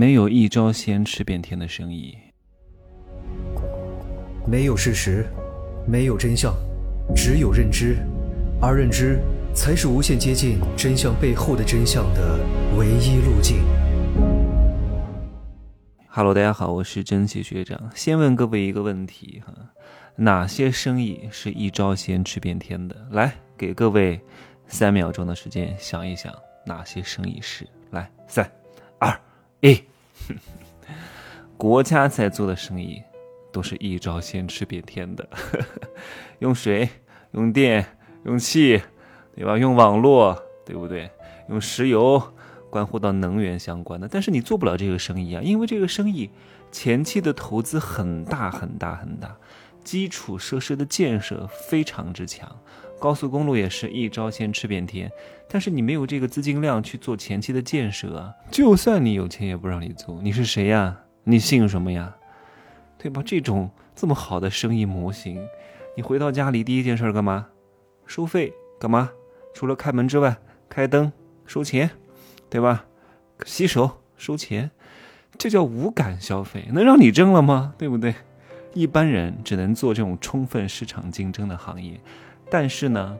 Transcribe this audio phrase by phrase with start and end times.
[0.00, 2.16] 没有一招鲜吃遍天的生意。
[4.46, 5.26] 没有事实，
[5.86, 6.54] 没有真相，
[7.14, 7.98] 只有认知，
[8.62, 9.20] 而认知
[9.54, 12.40] 才是无限接近真相背后的真相的
[12.78, 13.58] 唯一路径。
[16.08, 17.78] Hello，大家好，我是真奇学长。
[17.94, 19.52] 先问各位一个问题哈，
[20.16, 22.96] 哪些生意是一招鲜吃遍天的？
[23.10, 24.18] 来，给各位
[24.66, 26.32] 三秒钟的时间想一想，
[26.64, 27.68] 哪些生意是？
[27.90, 28.50] 来，三、
[28.98, 29.14] 二、
[29.60, 29.78] 一，
[31.56, 33.02] 国家在做的生意。
[33.52, 35.28] 都是一招鲜吃遍天的，
[36.38, 36.88] 用水、
[37.32, 37.84] 用电、
[38.22, 38.80] 用气，
[39.34, 39.58] 对吧？
[39.58, 41.10] 用网络，对不对？
[41.48, 42.22] 用石油，
[42.70, 44.06] 关乎到能源相关的。
[44.08, 46.30] 但是你做不了这个生意啊，因为这个生意
[46.70, 49.36] 前期的投资很大很大很大，
[49.82, 52.56] 基础设施的建设非常之强，
[53.00, 55.10] 高速公路也是一招鲜吃遍天。
[55.48, 60.20] 但是你没有这个资金量去做前期的建设啊，就算你有钱也不让你做。
[60.22, 60.96] 你是谁呀？
[61.24, 62.14] 你姓什么呀？
[62.96, 63.22] 对吧？
[63.24, 65.42] 这种这么好的生意模型，
[65.96, 67.48] 你回到家里第一件事干嘛？
[68.06, 69.10] 收费干嘛？
[69.54, 70.36] 除了开门之外，
[70.68, 71.10] 开灯
[71.46, 71.90] 收钱，
[72.48, 72.84] 对吧？
[73.44, 74.70] 洗手收钱，
[75.36, 77.74] 这叫无感消费，能让你挣了吗？
[77.76, 78.14] 对不对？
[78.72, 82.00] 一般人只能做这种充分市场竞争的行业，
[82.50, 83.16] 但是呢，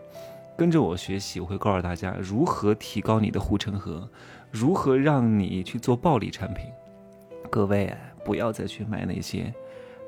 [0.56, 4.08] 跟着我学习，我会告诉大家如何提高你的护城河，
[4.50, 6.66] 如何让你去做暴利产品。
[7.48, 9.52] 各位不要再去买那些。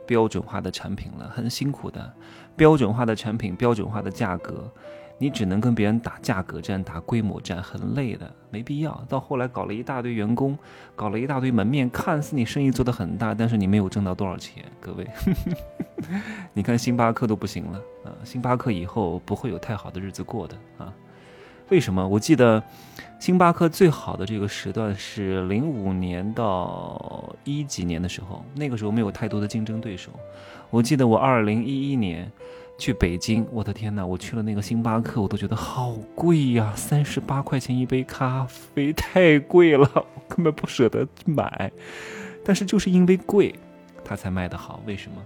[0.05, 2.13] 标准化的产品了，很辛苦的。
[2.57, 4.69] 标准化的产品，标准化的价格，
[5.17, 9.03] 你只能跟别人打价格战、打规模战，很累的，没必要。
[9.09, 10.59] 到后来搞了一大堆员工，
[10.97, 14.65] 搞了一大堆门面，看似你生意做得很大，但是你没有挣到多少钱。
[14.81, 15.09] 各位，
[16.53, 18.13] 你看星巴克都不行了啊！
[18.25, 20.93] 星巴克以后不会有太好的日子过的啊。
[21.69, 22.07] 为什么？
[22.07, 22.63] 我记得，
[23.19, 30.11] 星巴克最好的这个时段是零五年到一几年的时候，那个时候没有太多的竞争对手。
[30.69, 32.31] 我记得我二零一一年
[32.77, 34.05] 去北京，我的天哪！
[34.05, 41.73] 我去了那个星巴克，我都觉得好贵呀，三十八块钱一杯咖啡，太贵了，我根本不舍得买。
[42.45, 43.55] 但是就是因为贵，
[44.05, 44.83] 它才卖得好。
[44.85, 45.17] 为什么？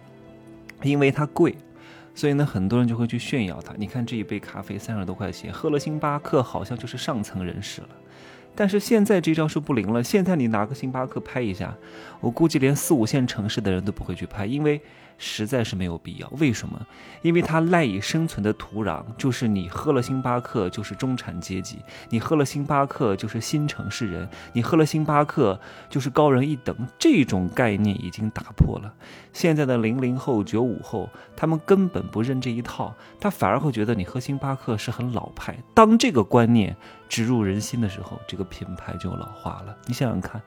[0.86, 1.56] 因为它贵。
[2.14, 3.74] 所以呢，很多人就会去炫耀它。
[3.76, 7.88] 你看这一杯咖啡三十多块钱，喝了星巴克好像就是上层人士了。
[8.54, 10.02] 但是现在这招是不灵了。
[10.02, 11.76] 现在你拿个星巴克拍一下，
[12.20, 14.80] 我估计连四五线城市的人都不会去拍，因为。
[15.19, 16.28] 实在是没有必要。
[16.38, 16.81] 为什么？
[17.22, 21.78] 因为它赖以生存的土壤就是你喝了星巴克就是中产阶级，
[22.10, 26.77] 你喝了星巴克就是新城市人，你喝了星巴克就是高人一等。
[26.99, 28.94] 这种概念已经打破了。
[29.32, 35.56] 现在的零零后、九五后，他们根本不认这一套，他反而会觉得你喝星巴克是很老派。
[35.75, 36.75] 当这个观念
[37.09, 39.77] 植入人心的时候，这个品牌就老化了。
[39.87, 40.41] 你想想看，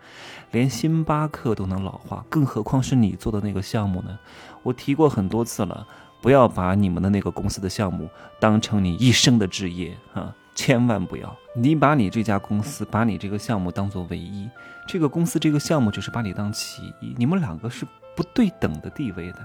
[0.51, 4.17] 连星巴克都能老化，更何况是你做的那个项目呢？
[4.63, 5.87] 我提过很多次了，
[6.21, 8.09] 不要把你们的那个公司的项目
[8.39, 11.35] 当成你一生的志业啊，千万不要！
[11.55, 14.49] 你把你这家公司，把你这个项目当做唯一，
[14.87, 19.39] 这个公司这个项目就是把你当其一，你们两个是不对等的地位的。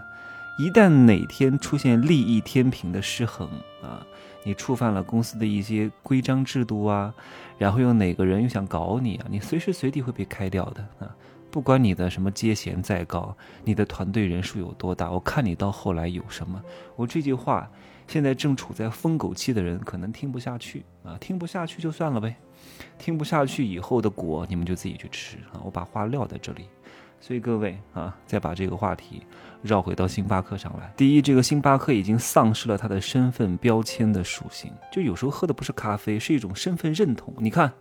[0.56, 3.48] 一旦哪天出现利益天平的失衡
[3.82, 4.06] 啊，
[4.44, 7.12] 你触犯了公司的一些规章制度啊，
[7.58, 11.10] 然后又哪个人又想搞你啊，你随时随地会被开掉的啊。
[11.54, 13.32] 不管你的什么阶衔再高，
[13.62, 16.60] 你的团队人数有多大，我看你到后来有什么。
[16.96, 17.70] 我这句话，
[18.08, 22.34] 现在正处在疯狗期的人可能听不下去啊，听不下去就算了呗，
[22.98, 25.62] 听不下去以后的果你们就自己去吃啊。
[25.64, 26.64] 我把话撂在这里，
[27.20, 29.22] 所以各位啊，再把这个话题
[29.62, 30.92] 绕回到星巴克上来。
[30.96, 37.32] 第一，这个星巴克已经丧失了它的身份标签的属性，就有时候喝的不是咖啡，是一种身份认同。
[37.38, 37.72] 你看。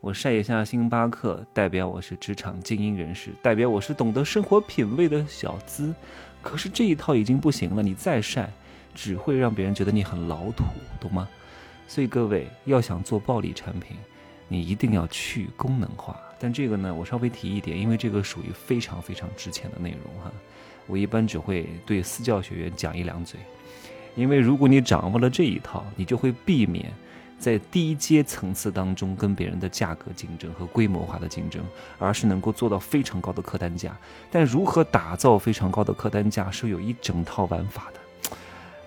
[0.00, 5.92] 我晒一下星巴克，代表我是职场精英人士，代表我是懂得生活品味的小资。
[6.40, 8.48] 可是这一套已经不行了，你再晒，
[8.94, 10.62] 只会让别人觉得你很老土，
[11.00, 11.28] 懂吗？
[11.88, 13.96] 所以各位要想做暴力产品，
[14.46, 16.16] 你一定要去功能化。
[16.38, 20.30] 但这个呢，我稍微提一点，因为这个属于非常非常值钱的内容哈。
[20.86, 23.40] 我一般只会对私教学员讲一两嘴，
[24.14, 26.92] 因为如果你掌握了这一套，你就会避免。
[27.38, 31.62] 在低阶层次当中跟别人的价格竞争和规模化的竞争，
[31.98, 33.96] 而是能够做到非常高的客单价。
[34.30, 38.00] 但如何打造非常高的客单价，是有一整套玩法的。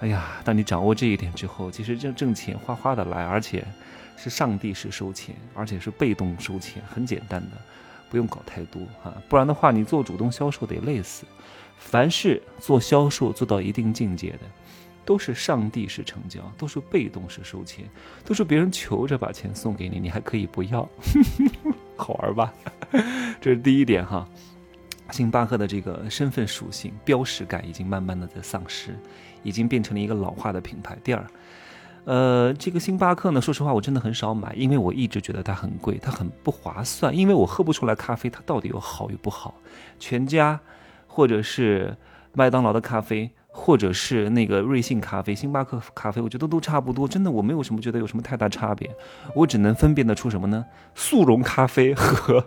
[0.01, 3.65] 哎呀，当你掌握这一点之后，其实挣挣钱哗哗的来，而且
[4.17, 7.57] 是上帝式收钱，而且是被动收钱，很简单的，
[8.09, 9.13] 不用搞太多哈。
[9.29, 11.23] 不然的话，你做主动销售得累死。
[11.77, 14.39] 凡是做销售做到一定境界的。
[15.11, 17.83] 都是上帝式成交，都是被动式收钱，
[18.23, 20.87] 都是别人求着把钱送给你，你还可以不要，
[21.97, 22.53] 好玩吧？
[23.41, 24.25] 这是第一点哈。
[25.11, 28.97] 星巴克的这个身份属性、标识感已经慢慢的在丧失，
[29.43, 30.97] 已经变成了一个老化的品牌。
[31.03, 31.27] 第二，
[32.05, 39.53] 呃，这个星巴克呢，说实话我真的很少买，因为我一直觉得它很贵，它很不划算，因为我喝不出来咖啡它到底有好与不好。
[39.99, 40.57] 全家
[41.05, 41.97] 或者是
[42.31, 48.89] 麦当劳的咖啡，或者是那个瑞幸咖啡、星巴克咖啡，我觉得都差不多，真的我没有什么觉得有什么太大差别，
[49.35, 50.65] 我只能分辨得出什么呢？
[50.95, 52.43] 速溶咖啡 和。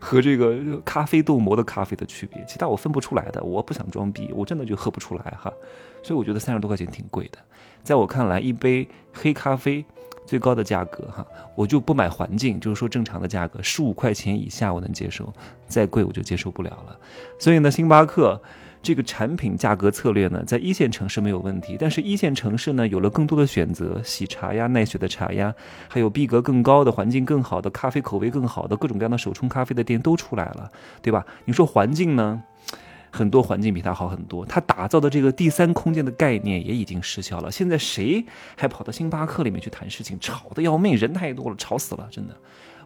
[0.00, 3.42] 和这个咖啡豆磨的咖啡的区别，其他我分不出来的。
[3.42, 5.52] 我不想装逼，我真的就喝不出来哈。
[6.00, 7.38] 所以我觉得三十多块钱挺贵的。
[7.82, 9.84] 在我看来，一杯黑咖啡
[10.24, 11.26] 最高的价格哈，
[11.56, 15.32] 我就不买环境，就是说正常的价格，十五块钱以下我能接受，
[15.66, 16.96] 再贵我就接受不了了。
[17.36, 18.40] 所以呢，星巴克。
[18.80, 25.54] 这个产品价格策略呢，在一线城市没有问题，但是一线城市呢，有了更多的选择，喜茶呀、奈雪的茶呀，
[25.88, 30.70] 还有逼格更高的、环境更好的、咖啡口味更好的各种各样的手冲咖啡的店都出来了，
[31.02, 31.26] 对吧？
[31.44, 32.42] 你说环境呢，
[33.10, 37.50] 很多环境比它好很多，它打造的这个第三空间的概念也已经失效了。
[37.50, 38.24] 现在谁
[38.56, 42.34] 还跑到星巴克里面去谈事情，吵得要命，人太多了，吵死了，真的。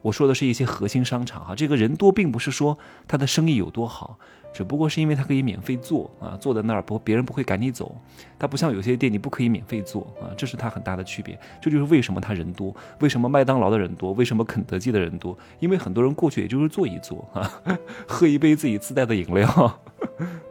[0.01, 4.19] 我说的是一些核心商场哈，这个人多并不是说他的生意有多好。
[4.53, 7.95] 只不过是因为它可以免费坐啊，坐在那儿不别人不会赶你走，
[8.39, 11.39] 它不像有些店你不可以免费坐啊，这是它很大的区别。
[11.61, 15.37] 这就是为什么它人多，为什么麦当劳的人多，为什么肯德基的人多？
[15.59, 17.51] 因为很多人过去也就是坐一坐啊，
[18.07, 19.81] 喝一杯自己自带的饮料。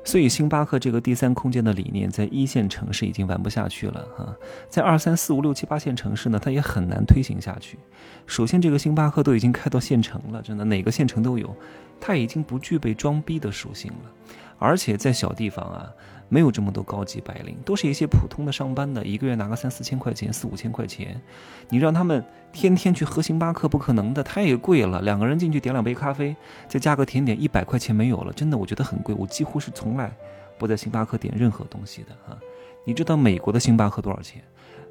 [0.03, 4.35] 所以星巴克这个第三空间的理念，在一线城市已经玩不下去了哈，
[4.67, 7.77] 在二三四五六七八线城市呢，它也很难推行下去。
[8.25, 11.55] 首先，这个星巴克都已经开到县城了，真的哪个县城都有。
[11.99, 14.11] 它已经不具备装逼的属性了，
[14.57, 15.87] 而且在小地方啊，
[16.33, 21.19] 没有这么多高级白领，都是一些普通的上班的，一个月拿个三四千块钱、四五千块钱，
[21.67, 22.23] 你让他们
[22.53, 25.01] 天天去喝星巴克，不可能的，太贵了。
[25.01, 26.33] 两个人进去点两杯咖啡，
[26.69, 29.13] 再加个甜点，一百块钱没有了，真的，我觉得很贵。
[29.13, 30.09] 我几乎是从来
[30.57, 32.39] 不在星巴克点任何东西的啊。
[32.85, 34.41] 你知道美国的星巴克多少钱？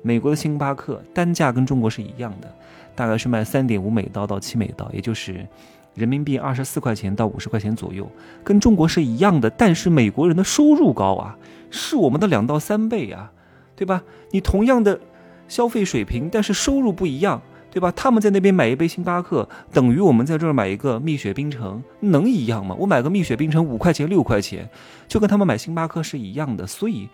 [0.03, 2.55] 美国的星巴克单价跟中国是一样的，
[2.95, 5.49] 大概是卖三点五美刀到七美刀，也就是。
[5.95, 8.11] 人民币二十四块钱到五十块钱左右，
[8.45, 9.51] 跟中国是一样的。
[9.51, 11.37] 但是美国人的收入高啊，
[11.71, 13.33] 是我们的两到三倍啊，
[13.77, 14.03] 对吧？
[14.31, 15.01] 你同样的
[15.49, 17.93] 消费水平，但是收入不一样，对吧？
[17.95, 22.75] 他们在那边买一杯星巴克，等于我们在这儿买一个蜜雪冰城，能一样吗？
[22.79, 24.69] 我买个蜜雪冰城五块钱六块钱，
[25.09, 26.67] 就跟他们买星巴克是一样的。
[26.67, 27.09] 所以。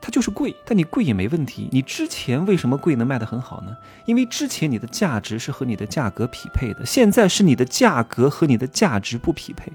[0.00, 1.68] 它就是贵，但你贵也没问题。
[1.70, 3.76] 你之前为什么贵能卖得很好呢？
[4.06, 9.70] 因为之前你的价值是和你的价格匹配的，现在是你的价格和你的价值不匹配，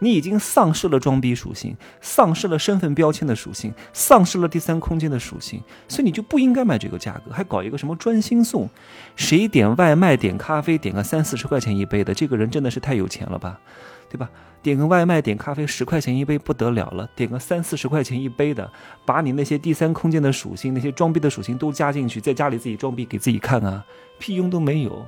[0.00, 8.68] 你已经丧失了装逼属性，丧失了身份标签的属性，丧失了第三空间的属性，所以你就不应该卖这个价格，还搞一个什么专心送，
[9.14, 13.60] 谁点外卖点咖啡点个三四十块钱一杯的，这个人真的是太有钱了吧？
[14.10, 14.28] 对吧？
[14.60, 18.70] 点个外卖，点咖啡十块钱一杯不得了了，点个三四十块钱一杯的，
[19.06, 23.82] 把你那些第三空间的属性、那些装逼的属性都加进去，在家里自己装逼给自己看啊，
[24.18, 25.06] 屁用都没有。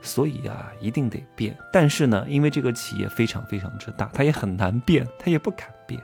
[0.00, 1.54] 所以啊，一定得变。
[1.70, 6.00] 但是呢，因为这个企业非常非常之大，它也很难变，它也不敢变，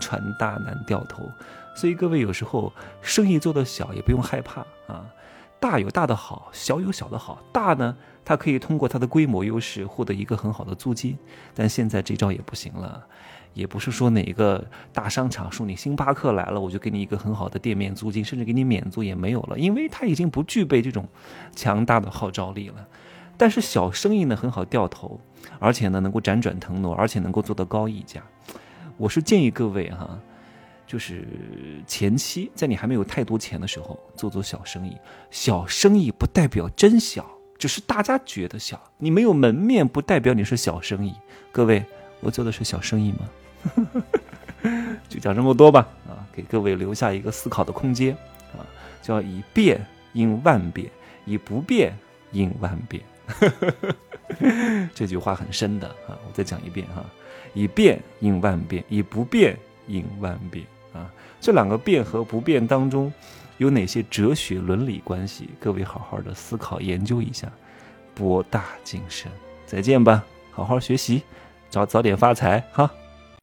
[0.00, 1.30] 船大难掉头。
[1.74, 2.72] 所以各位有时候
[3.02, 5.04] 生意做得小也不用害怕啊，
[5.58, 7.42] 大有大的好，小有小的好。
[7.52, 7.96] 大呢？
[8.24, 11.16] 它可以通过它的规模优势获得一个很好的租金，
[11.54, 13.06] 但现在这招也不行了，
[13.54, 21.06] 也不是说哪个大商场说你星巴克来了，我就给你一个很好的店面租金，甚至给你免租也没有了，因为它已经不具备这种
[21.54, 22.86] 强大的号召力了。
[23.36, 25.20] 但是小生意呢很好掉头，
[25.60, 28.20] 而且呢能够辗转腾挪，而且能够做到高溢价。
[28.96, 30.18] 我是建议各位哈，
[30.86, 31.26] 就是
[31.86, 34.96] 前期在你还没有太多钱的时候做做小生意，
[35.30, 37.28] 小生意不代表真小。
[37.58, 41.14] 只是大家觉得小，你没有门面不代表你是小生意。
[41.50, 41.82] 各位，
[42.20, 44.02] 我做的是小生意吗？
[45.08, 48.14] 就讲这么多吧，啊，给各位留下一个思考的空间，
[48.52, 48.60] 啊，
[49.00, 50.90] 叫以变应万变，
[51.24, 51.96] 以不变
[52.32, 53.02] 应万变。
[54.94, 57.02] 这句话很深的啊，我再讲一遍哈，
[57.54, 60.66] 以变应万变，以不变应万变
[60.96, 61.12] 啊。
[61.40, 63.12] 这两个变和不变当中。
[63.58, 65.48] 有哪些哲学伦理关系？
[65.58, 67.50] 各位好好的思考研究一下，
[68.14, 69.32] 博大精深。
[69.64, 71.22] 再见吧，好好学习，
[71.70, 72.90] 早早点发财哈。